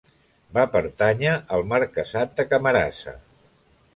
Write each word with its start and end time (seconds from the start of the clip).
Va 0.57 0.63
pertànyer 0.75 1.33
al 1.57 1.67
marquesat 1.75 2.35
de 2.39 2.45
Camarasa. 2.55 3.17